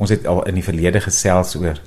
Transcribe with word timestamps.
Ons 0.00 0.14
het 0.14 0.26
al 0.26 0.46
in 0.48 0.56
die 0.58 0.64
verlede 0.64 1.02
gesels 1.04 1.56
oor 1.60 1.80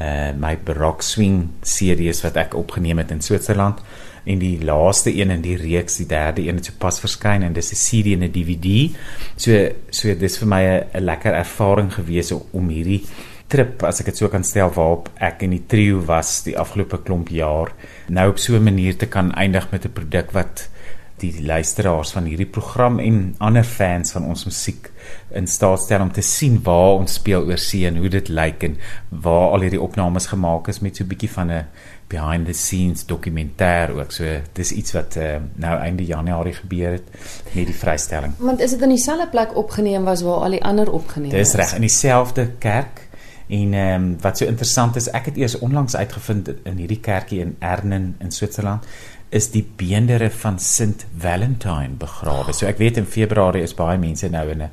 uh 0.00 0.30
my 0.40 0.54
Baroque 0.56 1.04
swing 1.04 1.50
series 1.68 2.22
wat 2.24 2.38
ek 2.40 2.54
opgeneem 2.56 3.02
het 3.02 3.10
in 3.12 3.20
Switserland 3.20 3.82
en 4.24 4.38
die 4.40 4.56
laaste 4.64 5.12
een 5.12 5.34
in 5.34 5.42
die 5.44 5.58
reeks, 5.60 5.98
die 6.00 6.08
derde 6.08 6.46
een 6.46 6.56
het 6.56 6.70
sopas 6.70 7.00
verskyn 7.02 7.44
en 7.44 7.52
dis 7.52 7.72
'n 7.72 7.80
CD 7.82 8.14
en 8.16 8.24
'n 8.24 8.32
DVD. 8.32 8.90
So 9.36 9.52
so 9.90 10.14
dis 10.14 10.38
vir 10.38 10.48
my 10.48 10.62
'n 10.64 11.04
lekker 11.04 11.34
ervaring 11.34 11.92
gewees 11.92 12.32
om 12.32 12.68
hierdie 12.68 13.04
trip 13.48 13.82
as 13.82 14.00
ek 14.00 14.06
dit 14.06 14.16
so 14.16 14.28
kan 14.28 14.44
stel 14.44 14.70
waarop 14.72 15.10
ek 15.20 15.42
in 15.42 15.50
die 15.50 15.66
trio 15.68 16.00
was 16.08 16.42
die 16.46 16.56
afgelope 16.58 17.02
klomp 17.04 17.28
jaar 17.28 17.72
nou 18.08 18.30
op 18.30 18.38
so 18.38 18.56
'n 18.56 18.64
manier 18.64 18.96
te 18.96 19.06
kan 19.06 19.32
eindig 19.32 19.70
met 19.70 19.84
'n 19.84 19.92
produk 19.92 20.32
wat 20.32 20.68
die 21.22 21.44
luisteraars 21.46 22.12
van 22.16 22.26
hierdie 22.26 22.48
program 22.50 22.98
en 23.02 23.34
ander 23.38 23.64
fans 23.66 24.12
van 24.16 24.26
ons 24.26 24.44
musiek 24.48 24.90
in 25.38 25.46
staat 25.46 25.84
stel 25.84 26.02
om 26.04 26.12
te 26.12 26.24
sien 26.26 26.58
waar 26.66 26.98
ons 26.98 27.18
speel 27.20 27.46
oor 27.46 27.60
see 27.62 27.86
en 27.86 28.00
hoe 28.02 28.10
dit 28.12 28.28
lyk 28.28 28.66
en 28.68 28.76
waar 29.24 29.54
al 29.54 29.66
hierdie 29.66 29.82
opnames 29.82 30.26
gemaak 30.32 30.70
is 30.72 30.82
met 30.82 30.96
so 30.96 31.04
'n 31.04 31.12
bietjie 31.14 31.30
van 31.30 31.50
'n 31.50 31.66
behind 32.12 32.46
the 32.46 32.52
scenes 32.52 33.06
dokumentêr 33.08 33.92
ook. 33.96 34.12
So 34.12 34.24
dis 34.52 34.72
iets 34.72 34.92
wat 34.92 35.16
uh, 35.16 35.36
nou 35.54 35.78
einde 35.78 36.04
Januarie 36.04 36.54
gebeur 36.54 36.98
het 36.98 37.08
met 37.54 37.70
die 37.70 37.76
vrystelling. 37.76 38.34
Want 38.38 38.60
is 38.60 38.70
dit 38.70 38.82
in 38.82 38.88
dieselfde 38.88 39.28
plek 39.28 39.56
opgeneem 39.56 40.04
was 40.04 40.22
waar 40.22 40.44
al 40.48 40.58
die 40.58 40.64
ander 40.64 40.92
opgeneem 40.92 41.32
is? 41.32 41.52
Dis 41.52 41.54
reg 41.54 41.74
in 41.74 41.86
dieselfde 41.88 42.50
kerk. 42.58 43.08
En 43.52 43.74
ehm 43.74 44.02
um, 44.02 44.16
wat 44.20 44.38
so 44.38 44.46
interessant 44.46 44.96
is, 44.96 45.10
ek 45.10 45.24
het 45.32 45.36
eers 45.36 45.58
onlangs 45.58 45.96
uitgevind 45.96 46.52
in 46.62 46.76
hierdie 46.76 47.00
kerkie 47.00 47.40
in 47.40 47.56
Ernen 47.58 48.14
in 48.18 48.30
Switserland 48.30 48.86
is 49.32 49.48
die 49.52 49.64
beendere 49.64 50.28
van 50.30 50.58
Sint 50.60 51.06
Valentine 51.18 51.96
begrawe. 51.98 52.52
So 52.52 52.68
ek 52.68 52.80
weet 52.82 53.00
in 53.00 53.08
Februarie 53.08 53.64
is 53.64 53.72
baie 53.76 53.96
mense 54.00 54.28
nou 54.28 54.44
in 54.52 54.62
'n 54.62 54.70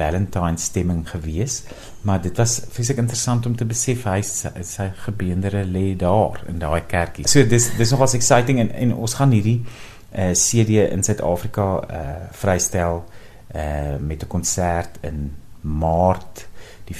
Valentine 0.00 0.58
stemming 0.58 1.04
gewees, 1.08 1.62
maar 2.02 2.20
dit 2.22 2.36
was 2.36 2.60
fisiek 2.72 2.96
interessant 2.96 3.46
om 3.46 3.56
te 3.56 3.64
besef 3.64 4.04
hy 4.04 4.20
sy 4.22 4.86
gebeendere 5.04 5.64
lê 5.64 5.96
daar 5.96 6.40
in 6.48 6.58
daai 6.58 6.80
kerkie. 6.86 7.28
So 7.28 7.44
dis 7.44 7.70
dis 7.76 7.90
nogals 7.90 8.14
exciting 8.14 8.58
en 8.58 8.72
en 8.72 8.94
ons 8.94 9.14
gaan 9.14 9.30
hierdie 9.30 9.60
uh, 9.60 10.30
eh, 10.30 10.34
CD 10.34 10.90
in 10.90 11.02
Suid-Afrika 11.02 11.66
uh, 11.90 12.28
vrystel 12.32 13.04
uh, 13.54 13.96
met 14.00 14.22
'n 14.22 14.26
konsert 14.28 14.98
in 15.02 15.36
Maart 15.60 16.46
die 16.84 16.96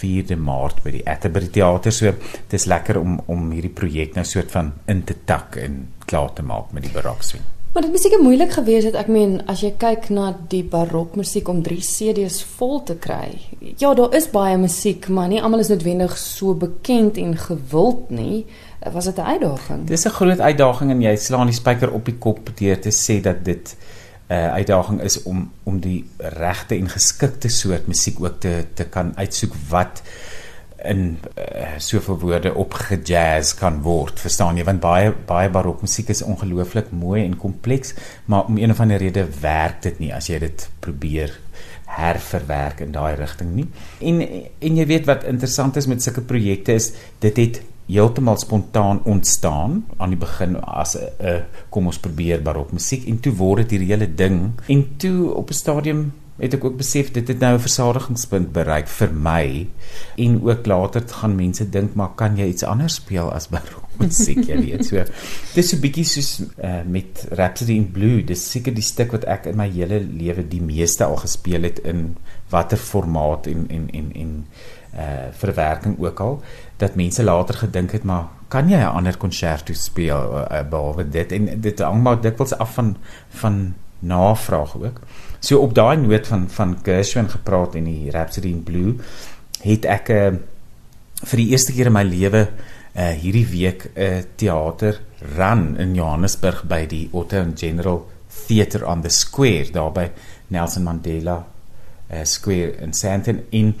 4de 0.00 0.36
Maart 0.36 0.82
by 0.84 0.90
die 0.90 1.04
Atterbury 1.06 1.50
Theater. 1.52 1.92
So 1.92 2.14
dis 2.50 2.66
lekker 2.70 3.00
om 3.00 3.20
om 3.26 3.50
hierdie 3.50 3.74
projek 3.74 4.14
nou 4.14 4.24
soort 4.24 4.50
van 4.54 4.72
in 4.86 5.04
te 5.04 5.14
tak 5.24 5.56
en 5.56 5.86
klaar 6.06 6.32
te 6.32 6.42
maak 6.42 6.72
met 6.72 6.86
die 6.86 6.92
barokswing. 6.92 7.44
Maar 7.72 7.82
dit 7.82 7.92
was 7.92 8.02
seker 8.02 8.22
moeilik 8.22 8.52
geweest 8.56 8.88
het 8.88 8.96
ek 8.96 9.10
meen 9.12 9.36
as 9.46 9.60
jy 9.60 9.74
kyk 9.78 10.08
na 10.10 10.30
die 10.50 10.64
barokmusiek 10.66 11.46
om 11.52 11.60
3 11.62 11.76
CD's 11.84 12.40
vol 12.56 12.80
te 12.88 12.96
kry. 12.98 13.36
Ja, 13.78 13.92
daar 13.94 14.16
is 14.16 14.30
baie 14.32 14.56
musiek, 14.58 15.06
maar 15.12 15.28
nie 15.28 15.42
almal 15.42 15.62
is 15.62 15.70
noodwendig 15.70 16.16
so 16.18 16.56
bekend 16.58 17.20
en 17.20 17.36
gewild 17.38 18.08
nie. 18.10 18.46
Was 18.92 19.04
dit 19.04 19.18
'n 19.18 19.30
uitdaging? 19.36 19.86
Dis 19.86 20.06
'n 20.06 20.16
groot 20.16 20.40
uitdaging 20.40 20.90
en 20.90 21.02
jy 21.02 21.16
slaan 21.16 21.46
die 21.46 21.54
spyker 21.54 21.92
op 21.92 22.04
die 22.04 22.18
kop 22.18 22.50
deur 22.56 22.80
te 22.80 22.90
sê 22.90 23.20
dat 23.20 23.44
dit 23.44 23.76
uh, 24.28 24.52
uitdaging 24.52 25.02
is 25.02 25.22
om 25.22 25.50
om 25.68 25.80
die 25.80 26.04
regte 26.18 26.76
en 26.76 26.88
geskikte 26.88 27.48
soort 27.48 27.88
musiek 27.88 28.20
ook 28.20 28.40
te 28.40 28.64
te 28.74 28.84
kan 28.84 29.12
uitsoek 29.16 29.54
wat 29.68 30.02
in 30.84 31.18
uh, 31.18 31.74
soveel 31.82 32.18
woorde 32.22 32.54
opgejazz 32.54 33.56
kan 33.58 33.80
word 33.82 34.20
verstaan 34.20 34.60
jy? 34.60 34.64
Want 34.68 34.80
baie 34.84 35.10
baie 35.26 35.50
barokmusiek 35.50 36.12
is 36.14 36.22
ongelooflik 36.22 36.92
mooi 36.94 37.24
en 37.24 37.36
kompleks 37.36 37.94
maar 38.24 38.46
om 38.46 38.58
een 38.58 38.70
of 38.70 38.80
ander 38.80 39.02
rede 39.02 39.26
werk 39.40 39.82
dit 39.82 39.98
nie 39.98 40.12
as 40.14 40.30
jy 40.30 40.38
dit 40.44 40.68
probeer 40.84 41.34
herverwerk 41.98 42.82
in 42.84 42.92
daai 42.92 43.16
rigting 43.16 43.54
nie. 43.56 43.66
En 44.04 44.20
en 44.22 44.78
jy 44.78 44.86
weet 44.86 45.08
wat 45.08 45.24
interessant 45.24 45.76
is 45.80 45.88
met 45.90 46.04
sulke 46.04 46.22
projekte 46.22 46.76
is 46.78 46.92
dit 47.24 47.36
het 47.42 47.60
heeltemal 47.88 48.36
spontaan 48.36 49.00
ontstaan 49.04 49.84
aan 49.96 50.12
die 50.12 50.20
begin 50.20 50.60
as 50.60 50.96
'n 50.96 51.08
uh, 51.24 51.40
kom 51.68 51.86
ons 51.86 51.98
probeer 51.98 52.42
barok 52.42 52.72
musiek 52.72 53.06
en 53.08 53.20
toe 53.20 53.32
word 53.32 53.62
dit 53.62 53.70
hierdie 53.70 53.92
hele 53.94 54.14
ding. 54.14 54.52
En 54.68 54.96
toe 54.96 55.34
op 55.34 55.50
'n 55.50 55.54
stadium 55.54 56.12
het 56.36 56.54
ek 56.54 56.64
ook 56.64 56.76
besef 56.76 57.10
dit 57.10 57.28
het 57.28 57.38
nou 57.38 57.54
'n 57.54 57.66
versadigingspunt 57.66 58.52
bereik 58.52 58.88
vir 58.88 59.12
my. 59.12 59.68
En 60.16 60.42
ook 60.42 60.66
later 60.66 61.02
gaan 61.06 61.34
mense 61.34 61.70
dink 61.70 61.94
maar 61.94 62.14
kan 62.14 62.36
jy 62.36 62.46
iets 62.46 62.62
anders 62.62 62.94
speel 62.94 63.32
as 63.32 63.48
barok 63.48 63.87
musiek 63.98 64.44
jy 64.48 64.56
weet 64.62 64.86
so. 64.86 65.04
Dis 65.54 65.70
so 65.70 65.76
'n 65.76 65.82
bietjie 65.82 66.04
soos 66.04 66.30
uh, 66.40 66.82
met 66.86 67.26
Rhapsody 67.30 67.76
in 67.76 67.90
Blue. 67.92 68.22
Dis 68.24 68.50
seker 68.50 68.74
die 68.74 68.84
stuk 68.84 69.12
wat 69.12 69.24
ek 69.24 69.46
in 69.52 69.56
my 69.56 69.68
hele 69.70 70.00
lewe 70.00 70.46
die 70.48 70.62
meeste 70.62 71.04
al 71.04 71.16
gespeel 71.16 71.62
het 71.62 71.78
in 71.84 72.16
watter 72.50 72.78
formaat 72.78 73.46
en 73.46 73.66
en 73.68 73.88
en 73.92 74.12
en 74.14 74.34
uh 74.98 75.28
verwerking 75.36 75.98
ook 76.00 76.20
al 76.20 76.38
dat 76.80 76.96
mense 76.96 77.22
later 77.22 77.54
gedink 77.54 77.92
het 77.92 78.04
maar 78.08 78.24
kan 78.48 78.68
jy 78.68 78.78
'n 78.80 78.96
ander 78.96 79.16
konserto 79.16 79.72
speel 79.72 80.48
uh, 80.50 80.62
behalwe 80.70 81.08
dit? 81.08 81.32
En 81.32 81.60
dit 81.60 81.78
hang 81.78 82.02
maar 82.02 82.20
dikwels 82.20 82.56
af 82.58 82.74
van 82.74 82.96
van 83.28 83.74
navraag 83.98 84.76
ook. 84.76 85.00
So 85.40 85.58
op 85.58 85.74
daai 85.74 85.96
noot 85.96 86.26
van 86.26 86.48
van 86.50 86.78
Gershwin 86.82 87.28
gepraat 87.28 87.74
en 87.74 87.84
die 87.84 88.10
Rhapsody 88.10 88.48
in 88.48 88.62
Blue 88.62 88.94
het 89.62 89.84
ek 89.84 90.08
uh, 90.08 90.32
vir 91.24 91.36
die 91.36 91.48
eerste 91.50 91.72
keer 91.72 91.90
in 91.90 91.96
my 91.96 92.04
lewe 92.06 92.48
uh 92.98 93.12
hierdie 93.14 93.46
week 93.46 93.90
'n 93.94 94.00
uh, 94.02 94.22
teater 94.36 95.00
run 95.36 95.76
in 95.78 95.94
Johannesburg 95.94 96.64
by 96.66 96.86
die 96.86 97.08
Otto 97.12 97.44
General 97.54 98.06
Theatre 98.46 98.86
on 98.86 99.02
the 99.02 99.08
Square 99.08 99.70
daar 99.72 99.92
by 99.92 100.10
Nelson 100.48 100.82
Mandela 100.82 101.46
uh, 102.10 102.24
Square 102.24 102.76
in 102.82 102.92
Sandton 102.92 103.42
in 103.50 103.74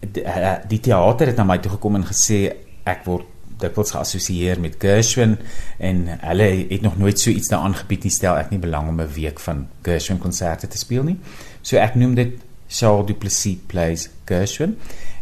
die, 0.00 0.24
uh, 0.24 0.56
die 0.68 0.80
teater 0.80 1.26
het 1.26 1.36
na 1.36 1.44
my 1.44 1.58
toe 1.58 1.76
gekom 1.76 2.00
en 2.00 2.08
gesê 2.08 2.48
ek 2.88 3.04
word 3.06 3.28
dikwels 3.60 3.92
geassosieer 3.94 4.60
met 4.60 4.78
Gershwin 4.80 5.36
en 5.78 6.06
hulle 6.22 6.48
het 6.70 6.82
nog 6.82 6.96
nooit 6.98 7.20
so 7.20 7.30
iets 7.30 7.50
daaraan 7.52 7.76
gebied 7.76 8.06
nie 8.06 8.14
stel 8.14 8.38
ek 8.40 8.50
nie 8.50 8.60
belang 8.62 8.88
om 8.88 9.00
'n 9.00 9.12
week 9.14 9.40
van 9.40 9.66
Gershwin 9.82 10.18
konserte 10.18 10.66
te 10.68 10.78
speel 10.78 11.04
nie. 11.04 11.18
So 11.62 11.76
ek 11.76 11.94
noem 11.94 12.14
dit 12.14 12.40
Charles 12.68 13.06
Duplessis 13.06 13.58
plays 13.66 14.08
Gershwin 14.24 14.76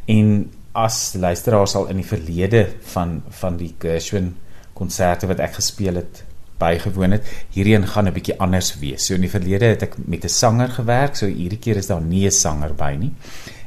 en 0.06 0.50
as 0.72 1.14
luisteraars 1.14 1.74
al 1.74 1.88
in 1.88 1.96
die 1.96 2.06
verlede 2.06 2.68
van 2.94 3.22
van 3.28 3.56
die 3.56 3.74
Gershwin 3.78 4.36
konserte 4.74 5.26
wat 5.26 5.40
ek 5.40 5.54
gespeel 5.58 5.94
het 5.94 6.24
bygewoon 6.58 7.12
het, 7.14 7.26
hierheen 7.54 7.86
gaan 7.86 8.08
'n 8.08 8.12
bietjie 8.12 8.38
anders 8.38 8.78
wees. 8.78 9.06
So 9.06 9.14
in 9.14 9.20
die 9.20 9.30
verlede 9.30 9.64
het 9.64 9.82
ek 9.82 9.94
met 10.06 10.24
'n 10.24 10.28
sanger 10.28 10.68
gewerk, 10.68 11.16
so 11.16 11.26
hierdie 11.26 11.58
keer 11.58 11.76
is 11.76 11.86
daar 11.86 12.00
nie 12.00 12.26
'n 12.26 12.30
sanger 12.30 12.74
by 12.74 12.96
nie 12.98 13.12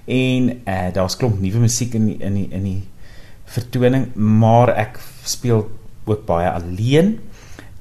en 0.05 0.49
uh, 0.65 0.89
daar's 0.93 1.17
klomp 1.17 1.39
nuwe 1.41 1.59
musiek 1.59 1.93
in 1.93 2.07
die, 2.11 2.17
in 2.19 2.33
die, 2.33 2.47
in 2.51 2.63
die 2.65 2.81
vertoning 3.51 4.09
maar 4.15 4.73
ek 4.75 4.99
speel 5.27 5.67
ook 6.05 6.25
baie 6.25 6.49
alleen 6.49 7.19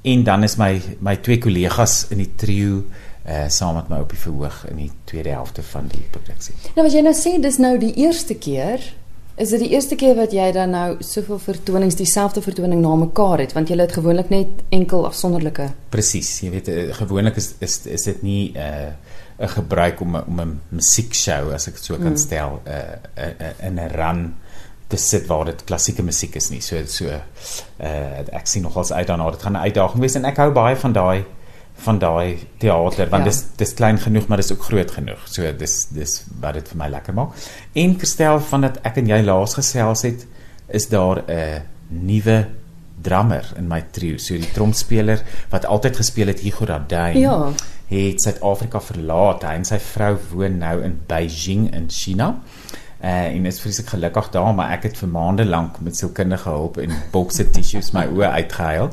en 0.03 0.25
dan 0.25 0.45
is 0.45 0.57
my 0.61 0.81
my 1.01 1.17
twee 1.17 1.39
kollegas 1.41 2.07
in 2.11 2.21
die 2.23 2.33
trio 2.37 2.85
uh 3.21 3.49
saam 3.53 3.77
met 3.77 3.91
my 3.93 3.99
op 4.01 4.13
die 4.15 4.19
verhoog 4.19 4.63
in 4.71 4.79
die 4.81 4.91
tweede 5.05 5.35
helfte 5.35 5.63
van 5.63 5.91
die 5.93 6.03
produksie. 6.11 6.55
Nou 6.75 6.87
wat 6.87 6.95
jy 6.95 7.03
nou 7.05 7.13
sê 7.15 7.35
dis 7.41 7.59
nou 7.61 7.75
die 7.79 7.93
eerste 8.01 8.35
keer 8.35 8.81
is 9.41 9.53
dit 9.55 9.62
die 9.65 9.71
eerste 9.73 9.97
keer 9.97 10.17
wat 10.19 10.34
jy 10.37 10.51
dan 10.53 10.75
nou 10.75 10.89
soveel 11.05 11.39
vertonings 11.41 11.97
dieselfde 11.97 12.43
vertoning 12.45 12.83
na 12.84 12.93
mekaar 13.01 13.41
het 13.41 13.55
want 13.56 13.71
jy 13.73 13.78
het 13.81 13.95
gewoonlik 13.97 14.28
net 14.33 14.65
enkel 14.77 15.06
afsonderlike. 15.09 15.71
Presies, 15.95 16.33
jy 16.45 16.51
weet 16.53 16.69
uh, 16.69 16.83
gewoonlik 16.99 17.41
is 17.41 17.55
is 17.65 17.81
is 17.89 18.05
dit 18.11 18.23
nie 18.27 18.43
uh 18.56 18.93
'n 19.41 19.49
gebruik 19.49 20.01
om 20.01 20.17
om 20.17 20.41
'n 20.41 20.61
musiekshow 20.69 21.53
as 21.53 21.67
ek 21.69 21.75
dit 21.75 21.84
so 21.84 21.97
kan 21.97 22.12
mm. 22.12 22.17
stel 22.17 22.61
'n 22.65 22.69
uh, 22.69 23.25
uh, 23.25 23.33
uh, 23.41 23.67
in 23.67 23.81
'n 23.81 23.89
run 23.89 24.34
te 24.89 24.97
sit 24.97 25.27
waar 25.27 25.45
dit 25.45 25.65
klassieke 25.65 26.03
musiek 26.03 26.34
is 26.34 26.51
nie. 26.51 26.61
So 26.61 26.77
so 26.87 27.07
uh 27.07 28.19
ek 28.33 28.47
sien 28.47 28.62
nogals 28.62 28.93
uit 28.93 29.07
daarna 29.07 29.31
dit 29.31 29.43
gaan 29.43 29.57
'n 29.57 29.65
uitdaging 29.65 30.01
wees 30.01 30.15
en 30.15 30.25
ek 30.25 30.37
hou 30.37 30.53
baie 30.53 30.77
van 30.77 30.93
daai 30.93 31.25
van 31.81 31.99
daai 31.99 32.39
teater 32.59 33.09
want 33.11 33.25
ja. 33.25 33.31
dis 33.31 33.43
dis 33.57 33.75
klein 33.75 33.99
genoeg 33.99 34.29
maar 34.29 34.43
dis 34.43 34.53
ook 34.53 34.63
groot 34.69 34.91
genoeg. 34.91 35.27
So 35.27 35.53
dis 35.57 35.87
dis 35.95 36.21
wat 36.41 36.55
dit 36.55 36.69
vir 36.69 36.79
my 36.83 36.89
lekker 36.93 37.17
maak. 37.17 37.35
En 37.73 37.99
verstel 37.99 38.41
van 38.53 38.69
dat 38.69 38.81
ek 38.87 39.03
en 39.03 39.11
jy 39.13 39.21
laas 39.25 39.57
gesels 39.59 40.07
het 40.09 40.27
is 40.69 40.89
daar 40.89 41.25
'n 41.27 41.63
nuwe 41.89 42.47
drummer 43.03 43.45
in 43.57 43.69
my 43.69 43.83
trio. 43.91 44.19
So 44.19 44.34
die 44.34 44.53
tromspeler 44.53 45.22
wat 45.51 45.65
altyd 45.65 45.97
gespeel 45.97 46.27
het 46.27 46.41
Hugo 46.41 46.65
Radin. 46.65 47.19
Ja 47.19 47.53
het 47.91 48.22
Suid-Afrika 48.22 48.81
verlaat. 48.81 49.43
Hy 49.43 49.57
en 49.59 49.66
sy 49.66 49.78
vrou 49.83 50.15
woon 50.31 50.60
nou 50.63 50.77
in 50.87 51.01
Beijing 51.10 51.66
in 51.75 51.89
China. 51.91 52.37
Uh, 53.01 53.31
en 53.33 53.47
is 53.49 53.63
vreeslik 53.63 53.87
gelukkig 53.95 54.27
daar 54.35 54.51
maar 54.53 54.75
ek 54.75 54.83
het 54.91 54.99
vir 55.01 55.09
maande 55.09 55.47
lank 55.49 55.79
met 55.81 55.97
sielkundige 55.97 56.51
hulp 56.53 56.77
en 56.83 56.91
bokse 57.15 57.47
tissues 57.49 57.95
my 57.97 58.03
oë 58.13 58.29
uitgehuil 58.43 58.91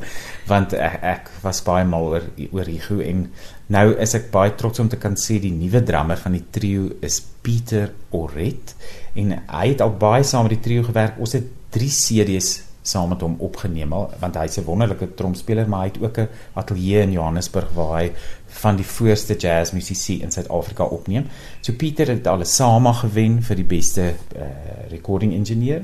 want 0.48 0.72
ek, 0.72 0.94
ek 1.04 1.28
was 1.42 1.60
baie 1.66 1.84
mal 1.84 2.08
oor 2.14 2.24
oor 2.48 2.70
Hugo 2.72 3.02
en 3.04 3.26
nou 3.68 3.84
is 4.00 4.16
ek 4.16 4.30
baie 4.32 4.54
trots 4.56 4.80
om 4.80 4.88
te 4.88 4.96
kan 4.96 5.18
sê 5.20 5.36
die 5.42 5.52
nuwe 5.52 5.84
drummer 5.84 6.16
van 6.16 6.38
die 6.38 6.46
trio 6.56 6.88
is 7.04 7.20
Pieter 7.44 7.92
Oret 8.16 8.72
en 9.18 9.36
hy 9.36 9.66
het 9.74 9.84
al 9.84 9.92
baie 10.00 10.24
saam 10.24 10.46
met 10.48 10.56
die 10.56 10.64
trio 10.64 10.86
gewerk. 10.86 11.18
Ons 11.20 11.36
het 11.38 11.48
3 11.74 11.90
series 11.92 12.50
saam 12.88 13.12
met 13.12 13.22
hom 13.24 13.36
opgeneem 13.44 13.92
al 13.92 14.10
want 14.20 14.36
hy's 14.40 14.58
'n 14.58 14.64
wonderlike 14.64 15.14
tromspeler 15.14 15.68
maar 15.68 15.86
hy 15.86 15.90
het 15.92 16.02
ook 16.02 16.18
'n 16.18 16.28
ateljee 16.54 17.02
in 17.02 17.12
Johannesburg 17.12 17.68
waar 17.74 17.94
hy 18.00 18.12
van 18.60 18.76
die 18.76 18.86
voorste 18.86 19.34
jazzmusisië 19.36 20.22
in 20.22 20.30
Suid-Afrika 20.32 20.84
opneem. 20.84 21.26
So 21.60 21.72
Pieter 21.72 22.08
het 22.08 22.26
al 22.26 22.40
'n 22.40 22.44
SAMA 22.44 22.92
gewen 22.92 23.42
vir 23.42 23.56
die 23.56 23.64
beste 23.64 24.14
uh, 24.36 24.42
recording 24.90 25.32
engineer. 25.32 25.82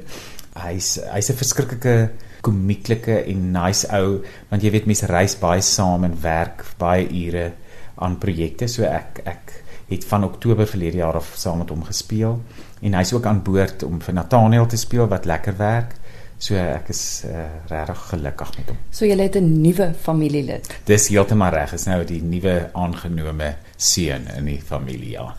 Hy's 0.55 0.99
hy's 1.13 1.31
'n 1.31 1.37
verskriklike 1.37 2.11
komieklike 2.41 3.25
en 3.25 3.51
nice 3.53 3.89
ou 3.93 4.23
want 4.51 4.63
jy 4.63 4.71
weet 4.71 4.87
mense 4.87 5.07
reis 5.07 5.37
baie 5.39 5.61
saam 5.61 6.05
en 6.05 6.21
werk 6.21 6.65
baie 6.79 7.09
ure 7.09 7.53
aan 7.95 8.19
projekte. 8.19 8.69
So 8.69 8.83
ek 8.83 9.21
ek 9.25 9.65
het 9.89 10.05
van 10.05 10.25
Oktober 10.25 10.67
verlede 10.67 10.97
jaar 10.97 11.15
af 11.15 11.35
saam 11.37 11.59
met 11.59 11.69
hom 11.69 11.85
gespeel 11.85 12.41
en 12.81 12.95
hy's 12.95 13.13
ook 13.13 13.27
aan 13.27 13.43
boord 13.43 13.83
om 13.83 14.01
vir 14.01 14.15
Nathaniel 14.15 14.67
te 14.67 14.77
speel 14.77 15.09
wat 15.09 15.25
lekker 15.25 15.57
werk. 15.57 15.95
So 16.45 16.59
ek 16.61 16.91
is 16.93 17.23
uh, 17.25 17.47
regtig 17.71 18.01
gelukkig 18.11 18.51
met 18.59 18.67
hom. 18.69 18.81
So 18.93 19.07
jy 19.09 19.17
het 19.17 19.37
'n 19.41 19.63
nuwe 19.63 19.87
familielid. 19.97 20.69
Dis 20.85 21.09
heeltemal 21.09 21.55
reg. 21.55 21.73
Is 21.73 21.87
nou 21.89 22.05
die 22.05 22.21
nuwe 22.23 22.69
aangenome 22.75 23.55
seun 23.77 24.29
in 24.37 24.45
die 24.45 24.61
familie. 24.61 25.15
Ja. 25.17 25.35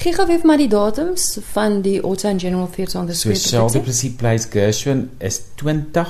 Gee 0.00 0.14
gou 0.16 0.26
weer 0.26 0.46
maar 0.46 0.56
die 0.56 0.68
datums 0.68 1.38
van 1.52 1.82
die 1.82 2.02
Otto 2.02 2.32
General 2.38 2.70
Theatre 2.70 2.98
on 2.98 3.06
the 3.06 3.14
Street. 3.14 3.38
So 3.38 3.56
Charles 3.56 3.76
Plessis 3.76 4.16
Place 4.16 4.48
Gershwin 4.48 5.10
is 5.18 5.42
20 5.56 6.08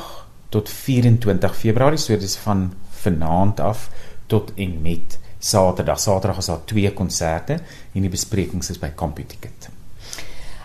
tot 0.49 0.69
24 0.69 1.57
Februarie. 1.57 1.99
So 1.99 2.17
dis 2.17 2.37
van 2.37 2.73
vanaand 3.03 3.61
af 3.61 3.91
tot 4.27 4.53
en 4.55 4.83
met 4.83 5.19
Saterdag. 5.39 6.01
Saterdag 6.01 6.39
is 6.39 6.47
daar 6.47 6.65
twee 6.65 6.93
konserte 6.93 7.59
en 7.93 8.01
die 8.01 8.11
besprekings 8.11 8.71
is 8.71 8.79
by 8.79 8.95
CompuTicket. 8.95 9.75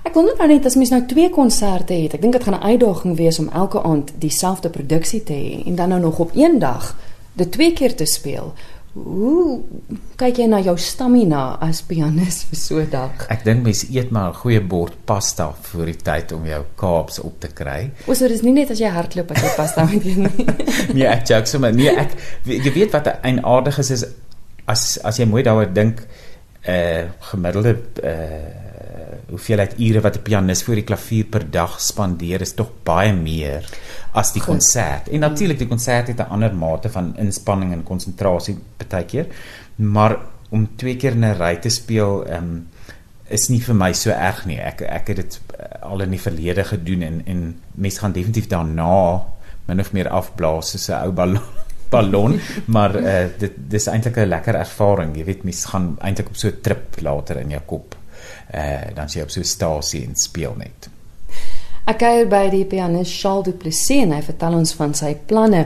Ek 0.01 0.15
wonder 0.17 0.33
nou 0.39 0.47
net 0.49 0.65
as 0.65 0.75
mens 0.79 0.89
nou 0.89 1.03
twee 1.05 1.29
konserte 1.29 1.93
het. 1.93 2.15
Ek 2.17 2.21
dink 2.23 2.33
dit 2.33 2.43
gaan 2.43 2.57
'n 2.57 2.67
uitdaging 2.73 3.15
wees 3.17 3.39
om 3.39 3.49
elke 3.53 3.83
aand 3.83 4.11
dieselfde 4.17 4.69
produksie 4.69 5.23
te 5.23 5.33
hê 5.33 5.67
en 5.67 5.75
dan 5.75 5.89
nou 5.89 6.01
nog 6.01 6.19
op 6.19 6.31
een 6.33 6.59
dag 6.59 6.95
dit 7.33 7.51
twee 7.51 7.73
keer 7.73 7.95
te 7.95 8.05
speel. 8.05 8.53
Hoe 8.93 9.61
kyk 10.15 10.37
jy 10.37 10.45
na 10.45 10.59
jou 10.59 10.77
stamina 10.77 11.57
as 11.61 11.81
pianis 11.81 12.43
vir 12.49 12.57
so 12.59 12.79
'n 12.79 12.89
dag? 12.89 13.27
Ek 13.29 13.43
dink 13.43 13.63
mens 13.63 13.85
eet 13.89 14.09
maar 14.09 14.29
'n 14.29 14.35
goeie 14.35 14.61
bord 14.61 14.93
pasta 15.05 15.53
voor 15.61 15.85
die 15.85 15.95
tyd 15.95 16.31
om 16.31 16.45
jou 16.45 16.63
kaaps 16.75 17.19
op 17.19 17.39
te 17.39 17.47
kry. 17.47 17.91
O, 18.07 18.13
so 18.13 18.27
dis 18.27 18.41
nie 18.41 18.53
net 18.53 18.71
as 18.71 18.79
jy 18.79 18.89
hardloop 18.89 19.31
as 19.31 19.41
jy 19.41 19.55
pasta 19.55 19.85
moet 19.85 20.05
eet 20.05 20.17
nie. 20.17 20.45
nee, 20.93 21.07
ek 21.07 21.27
joke 21.27 21.45
sommer. 21.45 21.73
Nee, 21.73 21.89
ek 21.89 22.11
jy 22.45 22.73
weet 22.73 22.91
wat 22.91 23.07
'n 23.23 23.39
aardig 23.45 23.77
is 23.79 23.91
is 23.91 24.05
as 24.65 24.99
as 25.03 25.17
jy 25.17 25.25
mooi 25.25 25.43
daaroor 25.43 25.73
dink, 25.73 26.07
eh 26.61 27.03
uh, 27.03 27.09
gemiddelde 27.19 27.77
eh 28.03 28.09
uh, 28.09 28.60
hoeveelheid 29.31 29.77
ure 29.79 30.01
wat 30.01 30.17
'n 30.17 30.23
pianis 30.27 30.63
voor 30.63 30.75
die 30.75 30.83
klavier 30.83 31.25
per 31.25 31.45
dag 31.51 31.79
spandeer 31.81 32.41
is 32.41 32.53
tog 32.53 32.69
baie 32.83 33.13
meer 33.13 33.65
as 34.13 34.33
die 34.33 34.41
konsert. 34.41 35.09
En 35.09 35.19
natuurlik 35.19 35.57
die 35.57 35.67
konsert 35.67 36.07
het 36.07 36.19
'n 36.19 36.31
ander 36.31 36.53
mate 36.53 36.89
van 36.89 37.15
inspanning 37.17 37.71
en 37.73 37.83
konsentrasie 37.83 38.57
baie 38.89 39.05
keer, 39.05 39.27
maar 39.75 40.17
om 40.49 40.67
twee 40.75 40.97
keer 40.97 41.11
in 41.11 41.25
'n 41.25 41.37
ry 41.39 41.55
te 41.55 41.69
speel, 41.69 42.25
ehm 42.25 42.43
um, 42.43 42.67
is 43.29 43.49
nie 43.49 43.61
vir 43.61 43.75
my 43.75 43.93
so 43.93 44.09
erg 44.09 44.45
nie. 44.45 44.59
Ek 44.59 44.81
ek 44.81 45.07
het 45.07 45.15
dit 45.15 45.39
eh, 45.57 45.81
al 45.81 46.01
in 46.01 46.09
die 46.09 46.19
verlede 46.19 46.63
gedoen 46.63 47.01
en 47.01 47.21
en 47.25 47.61
mense 47.75 47.99
gaan 47.99 48.11
definitief 48.11 48.47
daarna 48.47 49.23
min 49.67 49.79
of 49.79 49.93
meer 49.93 50.09
afblaas 50.09 50.71
soos 50.71 50.89
'n 50.89 51.03
ou 51.05 51.11
ballon 51.11 51.41
ballon 51.93 52.39
maar 52.65 52.95
uh, 52.95 53.25
dit 53.39 53.53
dis 53.55 53.87
eintlik 53.87 54.17
'n 54.17 54.29
lekker 54.35 54.55
ervaring 54.55 55.15
jy 55.15 55.23
weet 55.23 55.43
mense 55.43 55.67
gaan 55.67 55.97
eintlik 55.99 56.29
op 56.29 56.35
so 56.35 56.47
'n 56.47 56.61
trip 56.61 57.01
later 57.01 57.39
in 57.39 57.49
jou 57.49 57.61
kop 57.65 57.95
uh, 58.53 58.95
dan 58.95 59.09
sy 59.09 59.21
op 59.21 59.29
so 59.29 59.39
'n 59.39 59.45
stasie 59.45 60.05
en 60.07 60.15
speel 60.15 60.55
net. 60.57 60.89
Ek 61.85 61.97
kuier 61.97 62.27
by 62.29 62.49
die 62.49 62.65
pianis 62.65 63.19
Charles 63.21 63.45
Du 63.45 63.51
Plessis 63.51 64.03
en 64.03 64.11
hy 64.11 64.21
vertel 64.21 64.53
ons 64.53 64.73
van 64.73 64.93
sy 64.93 65.15
planne 65.27 65.65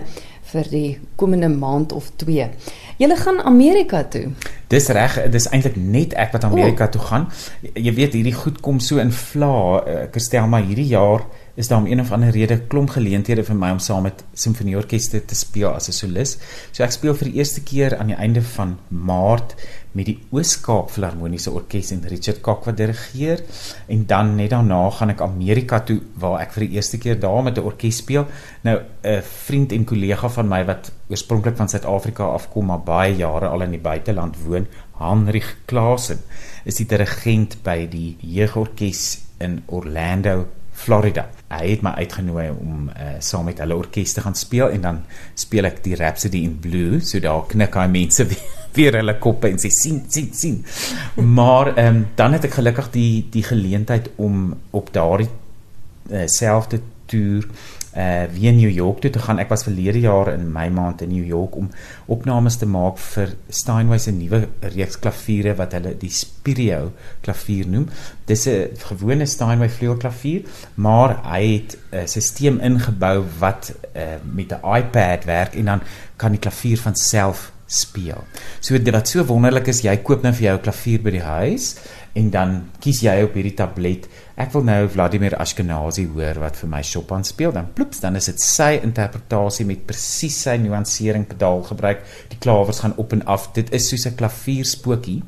vir 0.51 0.69
die 0.71 0.99
komende 1.19 1.49
maand 1.49 1.91
of 1.91 2.11
2. 2.21 2.49
Julle 2.97 3.15
gaan 3.19 3.41
Amerika 3.43 4.03
toe. 4.03 4.29
Dis 4.71 4.87
reg, 4.87 5.17
dis 5.31 5.49
eintlik 5.51 5.75
net 5.75 6.13
ek 6.15 6.31
wat 6.31 6.45
Amerika 6.47 6.87
oh. 6.87 6.91
toe 6.93 7.01
gaan. 7.01 7.25
Jy 7.73 7.91
weet 7.97 8.15
hierdie 8.15 8.35
goed 8.35 8.61
kom 8.63 8.79
so 8.79 9.03
in 9.03 9.11
vla, 9.11 9.55
uh, 9.81 10.05
Christel, 10.13 10.47
maar 10.47 10.63
hierdie 10.63 10.87
jaar 10.93 11.25
is 11.55 11.67
daar 11.67 11.79
om 11.79 11.85
een 11.87 11.99
of 11.99 12.11
ander 12.11 12.29
rede 12.29 12.57
klomp 12.67 12.89
geleenthede 12.89 13.43
vir 13.47 13.55
my 13.55 13.69
om 13.71 13.79
saam 13.79 14.03
met 14.03 14.23
simfonieorkeste 14.35 15.21
te 15.25 15.35
speel 15.35 15.69
as 15.71 15.87
'n 15.87 15.95
solis. 15.95 16.37
So 16.71 16.83
ek 16.83 16.91
speel 16.91 17.15
vir 17.15 17.31
die 17.31 17.37
eerste 17.39 17.61
keer 17.61 17.97
aan 17.97 18.07
die 18.07 18.19
einde 18.19 18.41
van 18.41 18.77
Maart 18.89 19.55
met 19.91 20.05
die 20.05 20.19
Oos-Kaap 20.31 20.89
Filharmoniese 20.91 21.51
Orkees 21.51 21.91
en 21.91 22.03
Richard 22.07 22.41
Kok 22.41 22.65
wat 22.65 22.77
dirigeer 22.77 23.43
en 23.87 24.05
dan 24.05 24.35
net 24.35 24.49
daarna 24.49 24.89
gaan 24.89 25.09
ek 25.09 25.21
Amerika 25.21 25.79
toe 25.79 26.01
waar 26.19 26.41
ek 26.41 26.51
vir 26.51 26.67
die 26.67 26.75
eerste 26.75 26.97
keer 26.97 27.19
daar 27.19 27.43
met 27.43 27.57
'n 27.57 27.63
orkes 27.63 27.97
speel. 27.97 28.25
Nou 28.63 28.79
'n 29.03 29.21
vriend 29.21 29.71
en 29.71 29.85
kollega 29.85 30.29
van 30.29 30.47
my 30.47 30.65
wat 30.65 30.91
oorspronklik 31.09 31.55
van 31.55 31.69
Suid-Afrika 31.69 32.23
afkom 32.23 32.65
maar 32.65 32.83
baie 32.85 33.15
jare 33.17 33.49
al 33.51 33.65
in 33.65 33.75
die 33.75 33.83
buiteland 33.83 34.37
woon, 34.45 34.67
Hanrich 34.99 35.55
Klasen, 35.67 36.21
is 36.63 36.79
die 36.79 36.87
dirigent 36.89 37.59
by 37.65 37.85
die 37.91 38.15
Jeugorkes 38.21 39.25
in 39.43 39.63
Orlando 39.67 40.45
Florida. 40.75 41.27
Hy 41.49 41.69
het 41.69 41.83
my 41.85 41.93
uitgenooi 42.01 42.47
om 42.51 42.89
uh, 42.89 43.15
saam 43.23 43.47
met 43.47 43.61
hulle 43.63 43.77
orkes 43.79 44.15
te 44.15 44.23
gaan 44.25 44.35
speel 44.35 44.73
en 44.75 44.83
dan 44.83 44.97
speel 45.39 45.69
ek 45.69 45.81
die 45.85 45.95
Rhapsody 45.95 46.41
in 46.47 46.57
Blue, 46.61 46.99
so 46.99 47.21
daar 47.23 47.45
knik 47.51 47.77
hy 47.79 47.85
mense 47.91 48.27
weer, 48.75 48.97
hulle 48.99 49.15
koppe 49.23 49.51
en 49.53 49.61
sê 49.61 49.71
sien, 49.71 50.01
sien, 50.11 50.31
sien. 50.35 50.59
Maar 51.21 51.75
ehm 51.75 52.01
um, 52.01 52.03
dan 52.19 52.35
het 52.35 52.49
ek 52.49 52.57
gelukkig 52.59 52.91
die 52.95 53.13
die 53.31 53.45
geleentheid 53.45 54.11
om 54.19 54.51
op 54.75 54.91
daardie 54.95 55.29
uh, 56.11 56.25
selfde 56.27 56.81
toer 57.07 57.47
uh 57.95 58.25
weer 58.31 58.53
New 58.53 58.69
York 58.69 58.99
toe 59.01 59.09
te 59.09 59.19
gaan. 59.19 59.39
Ek 59.39 59.49
was 59.49 59.63
verlede 59.63 59.99
jaar 60.03 60.33
in 60.33 60.51
Mei 60.51 60.69
maand 60.69 61.01
in 61.01 61.13
New 61.13 61.25
York 61.25 61.55
om 61.55 61.69
opnames 62.11 62.57
te 62.59 62.67
maak 62.67 62.99
vir 62.99 63.35
Steinway 63.49 63.99
se 64.03 64.11
nuwe 64.11 64.41
reeks 64.75 64.99
klaviere 64.99 65.55
wat 65.55 65.77
hulle 65.77 65.95
die 65.99 66.11
Spirio 66.11 66.91
klavier 67.23 67.67
noem. 67.71 67.87
Dis 68.25 68.47
'n 68.47 68.75
gewone 68.91 69.25
Steinway 69.25 69.69
vleuelklavier, 69.69 70.43
maar 70.75 71.21
hy 71.23 71.43
het 71.53 71.77
'n 71.91 72.07
stelsel 72.07 72.59
ingebou 72.59 73.23
wat 73.39 73.73
uh 73.95 74.19
met 74.23 74.51
'n 74.51 74.75
iPad 74.75 75.25
werk 75.25 75.55
en 75.55 75.65
dan 75.65 75.81
kan 76.17 76.31
die 76.31 76.39
klavier 76.39 76.77
van 76.77 76.95
self 76.95 77.51
speel. 77.67 78.23
So 78.59 78.77
dit 78.77 78.93
wat 78.93 79.09
so 79.09 79.25
wonderlik 79.25 79.67
is, 79.67 79.83
jy 79.85 79.97
koop 80.05 80.23
nou 80.23 80.33
vir 80.33 80.51
jou 80.51 80.57
klavier 80.67 81.03
by 81.05 81.15
die 81.17 81.25
huis 81.25 81.75
en 82.15 82.29
dan 82.31 82.59
kies 82.79 83.01
jy 83.03 83.17
op 83.25 83.33
hierdie 83.35 83.57
tablet 83.57 84.07
ek 84.35 84.51
wil 84.51 84.65
nou 84.67 84.87
Vladimir 84.91 85.35
Ashkenazi 85.39 86.03
hoor 86.11 86.41
wat 86.41 86.57
vir 86.59 86.69
my 86.71 86.81
Chopin 86.83 87.23
speel. 87.27 87.53
Dan 87.55 87.69
ploeps 87.75 88.01
dan 88.03 88.17
is 88.19 88.27
dit 88.27 88.41
sy 88.43 88.73
interpretasie 88.83 89.65
met 89.67 89.85
presies 89.87 90.41
sy 90.43 90.57
nuansering 90.59 91.23
pedaal 91.29 91.63
gebruik. 91.69 92.03
Die 92.33 92.39
klawers 92.43 92.81
gaan 92.83 92.97
op 93.01 93.15
en 93.15 93.23
af. 93.31 93.47
Dit 93.55 93.71
is 93.73 93.87
soos 93.89 94.05
'n 94.07 94.15
klavierspokie 94.19 95.21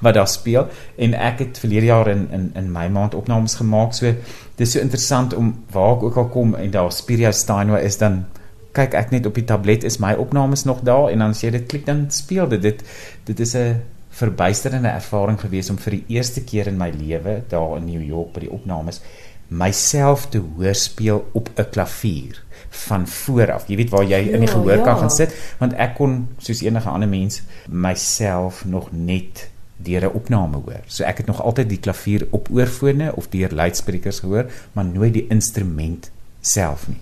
wat 0.00 0.14
daar 0.14 0.28
speel. 0.28 0.68
En 0.96 1.14
ek 1.14 1.38
het 1.38 1.58
verlede 1.58 1.86
jaar 1.86 2.08
in 2.08 2.28
in 2.30 2.52
in 2.54 2.72
my 2.72 2.88
maand 2.88 3.14
opnames 3.14 3.54
gemaak. 3.54 3.94
So 3.94 4.14
dis 4.56 4.72
so 4.72 4.78
interessant 4.78 5.34
om 5.34 5.64
waar 5.72 5.96
ek 5.96 6.02
ook 6.02 6.16
al 6.16 6.28
kom 6.28 6.54
en 6.54 6.70
daar 6.70 6.92
Spirio 6.92 7.30
Steinway 7.32 7.82
is 7.82 7.98
dan 7.98 8.26
kyk 8.72 8.94
ek 8.94 9.10
net 9.10 9.26
op 9.26 9.34
die 9.34 9.44
tablet 9.44 9.84
is 9.84 9.98
my 9.98 10.12
opnames 10.14 10.64
nog 10.64 10.80
daar 10.86 11.10
en 11.10 11.18
dan 11.18 11.34
as 11.36 11.42
jy 11.44 11.50
dit 11.50 11.66
klik 11.68 11.86
dan 11.86 12.06
speel 12.10 12.48
dit 12.48 12.62
dit 12.62 12.84
dit 13.24 13.40
is 13.40 13.54
'n 13.56 13.82
verbuisterende 14.12 14.88
ervaring 14.88 15.40
gewees 15.40 15.70
om 15.70 15.78
vir 15.78 15.90
die 15.90 16.04
eerste 16.08 16.44
keer 16.44 16.66
in 16.66 16.78
my 16.78 16.90
lewe 16.90 17.42
daar 17.48 17.76
in 17.76 17.86
New 17.86 18.02
York 18.02 18.32
by 18.32 18.40
die 18.40 18.52
opnames 18.52 19.00
myself 19.48 20.28
te 20.28 20.38
hoor 20.38 20.74
speel 20.74 21.28
op 21.32 21.50
'n 21.56 21.70
klavier 21.70 22.42
van 22.72 23.06
voor 23.06 23.52
af. 23.52 23.68
Jy 23.68 23.76
weet 23.76 23.90
waar 23.90 24.04
jy 24.04 24.08
ja, 24.08 24.32
in 24.32 24.40
die 24.40 24.48
ja, 24.48 24.54
gehoor 24.54 24.76
kan 24.76 24.94
ja. 24.94 25.00
gaan 25.00 25.10
sit 25.10 25.34
want 25.58 25.72
ek 25.72 25.94
kon 25.94 26.28
soos 26.38 26.62
enige 26.62 26.88
ander 26.88 27.08
mens 27.08 27.42
myself 27.68 28.64
nog 28.64 28.88
net 28.92 29.50
deur 29.76 30.04
'n 30.04 30.14
opname 30.14 30.56
hoor. 30.56 30.80
So 30.86 31.04
ek 31.04 31.16
het 31.16 31.26
nog 31.26 31.42
altyd 31.42 31.68
die 31.68 31.80
klavier 31.80 32.26
op 32.30 32.48
oorfone 32.50 33.16
of 33.16 33.28
deur 33.28 33.50
luidsprekers 33.52 34.20
gehoor, 34.20 34.46
maar 34.72 34.84
nooit 34.84 35.12
die 35.12 35.26
instrument 35.28 36.10
self 36.40 36.88
nie. 36.88 37.00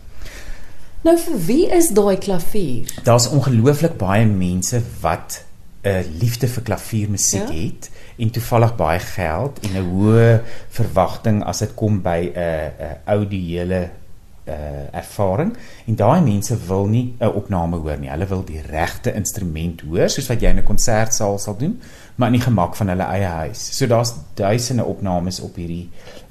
Nou 1.01 1.15
vir 1.17 1.37
wie 1.47 1.63
is 1.73 1.87
daai 1.97 2.19
klavier? 2.21 2.89
Daar's 3.07 3.31
ongelooflik 3.33 3.95
baie 3.97 4.27
mense 4.29 4.83
wat 5.01 5.45
'n 5.83 6.05
liefde 6.21 6.49
vir 6.49 6.63
klaviermusiek 6.63 7.49
ja? 7.49 7.55
het 7.55 7.91
en 8.19 8.31
toevallig 8.31 8.77
baie 8.77 8.99
geld 8.99 9.61
en 9.65 9.77
'n 9.77 9.89
hoë 9.93 10.43
verwagting 10.69 11.45
as 11.45 11.59
dit 11.59 11.75
kom 11.75 12.03
by 12.03 12.33
'n 12.35 12.73
'n 12.79 12.97
audioele 13.05 13.91
uh 14.45 14.89
ervaring 14.93 15.57
en 15.87 15.97
daai 15.97 16.21
mense 16.21 16.57
wil 16.67 16.87
nie 16.87 17.15
'n 17.19 17.33
opname 17.33 17.77
hoor 17.77 17.99
nie. 17.99 18.11
Hulle 18.11 18.27
wil 18.27 18.45
die 18.45 18.61
regte 18.61 19.13
instrument 19.15 19.81
hoor 19.81 20.09
soos 20.09 20.29
wat 20.29 20.41
jy 20.41 20.49
in 20.49 20.59
'n 20.59 20.65
konsertsaal 20.65 21.39
sal 21.39 21.57
doen, 21.57 21.81
maar 22.17 22.29
in 22.29 22.39
die 22.39 22.49
gemak 22.49 22.77
van 22.77 22.89
hulle 22.89 23.03
eie 23.03 23.27
huis. 23.27 23.77
So 23.77 23.87
daar's 23.87 24.15
duisende 24.35 24.85
opnames 24.85 25.41
op 25.41 25.57
hierdie 25.57 25.89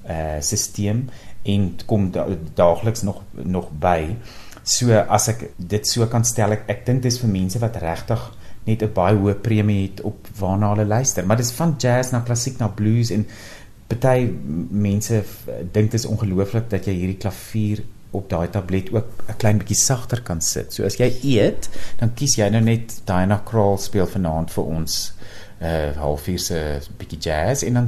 uh 0.09 0.39
stelsel 0.39 1.09
en 1.43 1.79
kom 1.85 2.11
da 2.11 2.27
daagliks 2.53 3.01
nog 3.01 3.21
nog 3.31 3.69
by. 3.79 4.15
So 4.63 4.91
as 4.91 5.29
ek 5.29 5.51
dit 5.57 5.87
so 5.87 6.05
kan 6.07 6.23
stel, 6.23 6.51
ek, 6.51 6.67
ek 6.67 6.85
dink 6.85 7.03
dis 7.03 7.19
vir 7.19 7.29
mense 7.29 7.59
wat 7.59 7.77
regtig 7.81 8.19
net 8.67 8.83
'n 8.83 8.93
baie 8.93 9.15
hoë 9.15 9.39
premie 9.41 9.87
het 9.87 10.01
op 10.01 10.27
waarna 10.39 10.73
hulle 10.73 10.85
luister. 10.85 11.25
Maar 11.25 11.37
dis 11.37 11.51
van 11.51 11.75
jazz 11.77 12.11
na 12.11 12.19
klassiek 12.21 12.59
na 12.59 12.67
blues 12.67 13.11
en 13.11 13.25
party 13.87 14.29
mense 14.69 15.23
dink 15.73 15.91
dit 15.91 15.93
is 15.93 16.05
ongelooflik 16.05 16.69
dat 16.69 16.85
jy 16.85 16.93
hierdie 16.93 17.17
klavier 17.17 17.83
op 18.11 18.29
daai 18.29 18.49
tablet 18.49 18.91
ook 18.93 19.07
'n 19.29 19.37
klein 19.37 19.57
bietjie 19.57 19.77
sagter 19.77 20.21
kan 20.21 20.41
sit. 20.41 20.73
So 20.73 20.83
as 20.83 20.97
jy 20.97 21.09
eet, 21.23 21.69
dan 21.99 22.13
kies 22.13 22.35
jy 22.37 22.49
nou 22.49 22.61
net 22.61 23.01
Diana 23.05 23.41
Krall 23.45 23.77
speel 23.77 24.07
vanaand 24.07 24.51
vir 24.51 24.63
ons 24.63 25.13
uh 25.59 25.95
halfuur 25.99 26.39
se 26.39 26.59
bietjie 26.97 27.17
jazz 27.19 27.65
en 27.67 27.75
dan 27.75 27.87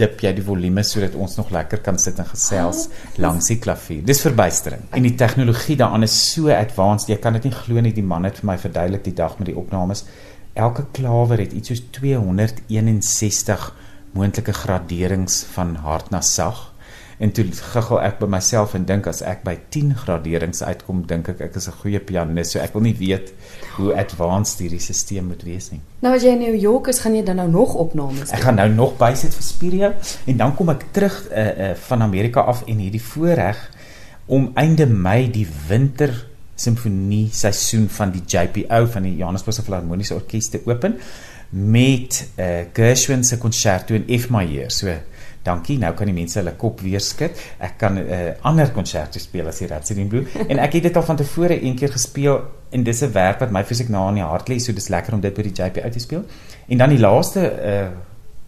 dip 0.00 0.22
jy 0.24 0.32
die 0.34 0.42
volume 0.42 0.82
sodat 0.82 1.14
ons 1.14 1.36
nog 1.38 1.52
lekker 1.54 1.78
kan 1.86 1.98
sit 2.02 2.18
en 2.18 2.26
gesels 2.26 2.88
oh, 2.88 3.20
langs 3.22 3.52
die 3.52 3.58
klavier. 3.62 4.02
Dis 4.06 4.24
verbuistering. 4.24 4.88
En 4.90 5.06
die 5.06 5.14
tegnologie 5.14 5.76
daaraan 5.78 6.02
is 6.02 6.16
so 6.32 6.50
advanced. 6.50 7.12
Jy 7.12 7.20
kan 7.22 7.38
dit 7.38 7.46
nie 7.46 7.54
glo 7.54 7.84
nie. 7.84 7.94
Die 7.94 8.02
man 8.02 8.26
het 8.26 8.40
vir 8.40 8.50
my 8.50 8.58
verduidelik 8.58 9.06
die 9.06 9.14
dag 9.14 9.38
met 9.38 9.52
die 9.52 9.56
opnames. 9.58 10.02
Elke 10.58 10.88
klawer 10.92 11.38
het 11.38 11.54
iets 11.54 11.70
soos 11.70 11.84
261 12.00 13.70
moontlike 14.12 14.52
graderings 14.52 15.44
van 15.54 15.76
hard 15.86 16.10
na 16.10 16.20
sag. 16.20 16.71
En 17.22 17.30
toe 17.30 17.44
giggel 17.54 18.00
ek 18.02 18.16
by 18.18 18.26
myself 18.26 18.72
en 18.74 18.82
dink 18.86 19.06
as 19.06 19.20
ek 19.22 19.44
by 19.46 19.54
10 19.70 19.92
graderings 20.00 20.62
uitkom, 20.66 21.04
dink 21.06 21.28
ek 21.30 21.44
ek 21.46 21.58
is 21.60 21.68
'n 21.68 21.76
goeie 21.82 22.00
pianis. 22.00 22.50
So 22.50 22.58
ek 22.58 22.74
wil 22.74 22.82
nie 22.82 22.96
weet 22.98 23.32
hoe 23.76 23.94
advanced 23.94 24.58
hierdie 24.58 24.80
stelsel 24.80 25.22
moet 25.22 25.44
wees 25.46 25.70
nie. 25.70 25.80
Nou 26.02 26.14
as 26.14 26.22
jy 26.22 26.32
in 26.34 26.42
New 26.42 26.58
York 26.58 26.88
is, 26.88 26.98
gaan 26.98 27.14
jy 27.14 27.22
dan 27.22 27.36
nou 27.36 27.48
nog 27.48 27.74
opnames 27.74 28.28
doen. 28.28 28.38
Ek 28.38 28.42
gaan 28.42 28.58
nou 28.58 28.68
nog 28.68 28.96
bysit 28.98 29.34
vir 29.34 29.42
Spirio 29.42 29.92
en 30.26 30.36
dan 30.36 30.56
kom 30.56 30.68
ek 30.70 30.84
terug 30.90 31.28
uh, 31.30 31.38
uh, 31.38 31.74
van 31.74 32.02
Amerika 32.02 32.40
af 32.40 32.64
en 32.66 32.78
hierdie 32.78 33.02
voorreg 33.02 33.70
om 34.26 34.50
einde 34.54 34.86
Mei 34.86 35.30
die 35.30 35.46
winter 35.68 36.26
simfonie 36.54 37.28
seisoen 37.32 37.88
van 37.88 38.10
die 38.10 38.22
JPO 38.26 38.86
van 38.86 39.02
die 39.02 39.16
Johannesburgse 39.16 39.62
Filharmoniese 39.62 40.14
Orkees 40.14 40.48
te 40.48 40.60
open 40.66 40.98
met 41.50 42.28
uh, 42.38 42.64
Gershwin 42.72 43.24
se 43.24 43.38
konserto 43.38 43.94
in 43.94 44.06
F 44.18 44.28
majeur. 44.28 44.70
So 44.70 44.90
Dankie. 45.42 45.78
Nou 45.78 45.92
kan 45.98 46.06
die 46.06 46.14
mense 46.14 46.38
hulle 46.38 46.54
kop 46.58 46.80
weer 46.80 47.00
skud. 47.00 47.38
Ek 47.58 47.78
kan 47.78 47.94
'n 47.94 48.04
uh, 48.06 48.28
eh, 48.28 48.34
ander 48.42 48.70
konsert 48.70 49.20
speel 49.20 49.48
as 49.48 49.58
die 49.58 49.66
Rhapsody 49.66 50.00
in 50.00 50.08
Blue 50.08 50.26
en 50.48 50.58
ek 50.58 50.72
het 50.72 50.82
dit 50.82 50.96
al 50.96 51.02
van 51.02 51.16
tevore 51.16 51.64
een 51.64 51.76
keer 51.76 51.92
gespeel 51.92 52.40
en 52.70 52.82
dis 52.82 53.02
'n 53.02 53.12
werk 53.12 53.40
wat 53.40 53.50
my 53.50 53.64
fisiek 53.64 53.88
na 53.88 54.08
in 54.08 54.14
die 54.14 54.22
hart 54.22 54.48
lê, 54.48 54.58
so 54.58 54.72
dis 54.72 54.88
lekker 54.88 55.14
om 55.14 55.20
dit 55.20 55.34
by 55.34 55.42
die 55.42 55.52
JP 55.62 55.78
uit 55.78 55.92
te 55.92 55.98
speel. 55.98 56.24
En 56.68 56.78
dan 56.78 56.88
die 56.88 56.98
laaste 56.98 57.40
uh 57.40 57.88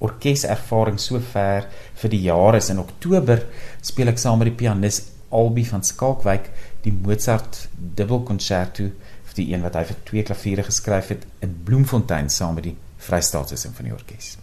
orkeservaring 0.04 0.98
sover 1.00 1.66
vir 1.94 2.10
die 2.10 2.22
jaar 2.26 2.56
is 2.58 2.70
in 2.70 2.78
Oktober 2.78 3.46
speel 3.80 4.08
ek 4.08 4.18
saam 4.18 4.38
met 4.38 4.50
die 4.50 4.58
pianis 4.58 5.00
Albi 5.34 5.64
van 5.64 5.82
Skalkwyk 5.82 6.50
die 6.84 6.92
Mozart 6.92 7.68
dubbelkonserto 7.74 8.90
vir 9.30 9.38
die 9.40 9.48
een 9.52 9.64
wat 9.66 9.78
hy 9.78 9.84
vir 9.88 10.00
twee 10.10 10.26
klaviere 10.28 10.66
geskryf 10.66 11.12
het 11.14 11.26
in 11.42 11.56
Bloemfontein 11.66 12.30
saam 12.30 12.58
met 12.58 12.68
die 12.70 12.76
Vrystaatse 13.04 13.56
Simfonieorkes. 13.60 14.36